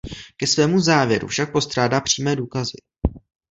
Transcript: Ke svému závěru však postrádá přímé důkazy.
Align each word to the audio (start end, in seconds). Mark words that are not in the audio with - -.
Ke 0.37 0.47
svému 0.47 0.79
závěru 0.81 1.27
však 1.27 1.51
postrádá 1.51 2.01
přímé 2.01 2.35
důkazy. 2.35 2.77